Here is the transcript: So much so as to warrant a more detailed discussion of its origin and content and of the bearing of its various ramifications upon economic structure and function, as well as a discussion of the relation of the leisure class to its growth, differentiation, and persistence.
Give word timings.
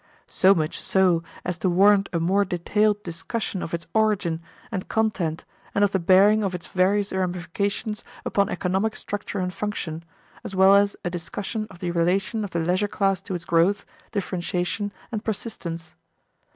So 0.27 0.55
much 0.55 0.81
so 0.81 1.21
as 1.45 1.59
to 1.59 1.69
warrant 1.69 2.09
a 2.11 2.19
more 2.19 2.43
detailed 2.43 3.03
discussion 3.03 3.61
of 3.61 3.71
its 3.71 3.85
origin 3.93 4.41
and 4.71 4.87
content 4.87 5.45
and 5.75 5.83
of 5.83 5.91
the 5.91 5.99
bearing 5.99 6.43
of 6.43 6.55
its 6.55 6.65
various 6.65 7.11
ramifications 7.13 8.03
upon 8.25 8.49
economic 8.49 8.95
structure 8.95 9.37
and 9.37 9.53
function, 9.53 10.03
as 10.43 10.55
well 10.55 10.73
as 10.75 10.95
a 11.05 11.11
discussion 11.11 11.67
of 11.69 11.77
the 11.81 11.91
relation 11.91 12.43
of 12.43 12.49
the 12.49 12.59
leisure 12.61 12.87
class 12.87 13.21
to 13.21 13.35
its 13.35 13.45
growth, 13.45 13.85
differentiation, 14.11 14.91
and 15.11 15.23
persistence. 15.23 15.93